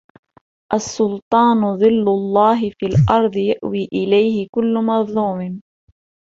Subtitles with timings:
[0.73, 5.61] السُّلْطَانُ ظِلُّ اللَّهِ فِي الْأَرْضِ يَأْوِي إلَيْهِ كُلُّ مَظْلُومٍ